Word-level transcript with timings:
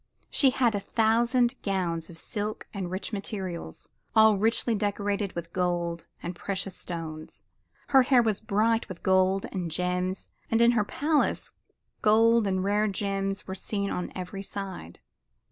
She 0.31 0.49
had 0.49 0.73
a 0.73 0.79
thousand 0.79 1.53
gowns 1.61 2.09
of 2.09 2.17
silk 2.17 2.65
and 2.73 2.89
rich 2.89 3.13
materials, 3.13 3.87
all 4.15 4.35
richly 4.35 4.73
decorated 4.73 5.33
with 5.33 5.53
gold 5.53 6.07
and 6.23 6.35
precious 6.35 6.75
stones. 6.75 7.43
Her 7.89 8.01
hair 8.01 8.23
was 8.23 8.41
bright 8.41 8.89
with 8.89 9.03
gold 9.03 9.45
and 9.51 9.69
gems 9.69 10.29
and 10.49 10.59
in 10.59 10.71
her 10.71 10.83
Palace 10.83 11.53
gold 12.01 12.47
and 12.47 12.63
rare 12.63 12.87
jewels 12.87 13.45
were 13.45 13.53
seen 13.53 13.91
on 13.91 14.11
every 14.15 14.41
side. 14.41 14.99